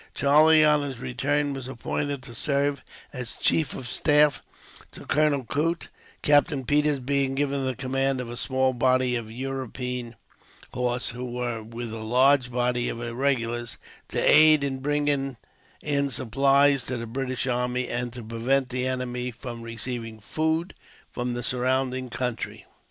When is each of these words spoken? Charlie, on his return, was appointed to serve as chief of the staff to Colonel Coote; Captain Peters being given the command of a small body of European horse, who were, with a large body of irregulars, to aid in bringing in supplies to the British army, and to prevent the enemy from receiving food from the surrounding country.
Charlie, 0.15 0.65
on 0.65 0.81
his 0.81 0.97
return, 0.97 1.53
was 1.53 1.67
appointed 1.67 2.23
to 2.23 2.33
serve 2.33 2.83
as 3.13 3.37
chief 3.37 3.73
of 3.73 3.81
the 3.81 3.93
staff 3.93 4.41
to 4.93 5.05
Colonel 5.05 5.43
Coote; 5.43 5.89
Captain 6.23 6.65
Peters 6.65 6.97
being 6.99 7.35
given 7.35 7.63
the 7.67 7.75
command 7.75 8.19
of 8.19 8.27
a 8.27 8.35
small 8.35 8.73
body 8.73 9.15
of 9.15 9.29
European 9.29 10.15
horse, 10.73 11.09
who 11.11 11.23
were, 11.25 11.61
with 11.61 11.93
a 11.93 11.97
large 11.99 12.51
body 12.51 12.89
of 12.89 12.99
irregulars, 12.99 13.77
to 14.09 14.19
aid 14.19 14.63
in 14.63 14.79
bringing 14.79 15.37
in 15.83 16.09
supplies 16.09 16.83
to 16.85 16.97
the 16.97 17.05
British 17.05 17.45
army, 17.45 17.87
and 17.87 18.11
to 18.11 18.23
prevent 18.23 18.69
the 18.69 18.87
enemy 18.87 19.29
from 19.29 19.61
receiving 19.61 20.19
food 20.19 20.73
from 21.11 21.35
the 21.35 21.43
surrounding 21.43 22.09
country. 22.09 22.65